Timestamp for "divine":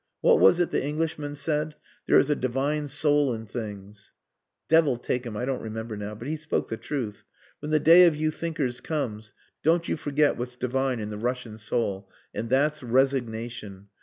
2.35-2.87, 10.55-10.99